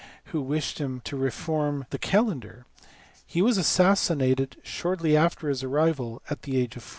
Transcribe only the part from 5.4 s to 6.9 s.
his arrival, at the age of 40.